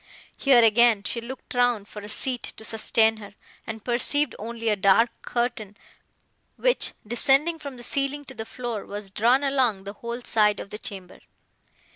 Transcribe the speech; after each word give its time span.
Here 0.35 0.63
again 0.63 1.03
she 1.03 1.21
looked 1.21 1.53
round 1.53 1.87
for 1.87 2.01
a 2.01 2.09
seat 2.09 2.41
to 2.57 2.65
sustain 2.65 3.17
her, 3.17 3.35
and 3.67 3.85
perceived 3.85 4.33
only 4.39 4.69
a 4.69 4.75
dark 4.75 5.09
curtain, 5.21 5.77
which, 6.57 6.93
descending 7.05 7.59
from 7.59 7.77
the 7.77 7.83
ceiling 7.83 8.25
to 8.25 8.33
the 8.33 8.47
floor, 8.47 8.83
was 8.83 9.11
drawn 9.11 9.43
along 9.43 9.83
the 9.83 9.93
whole 9.93 10.23
side 10.23 10.59
of 10.59 10.71
the 10.71 10.79
chamber. 10.79 11.19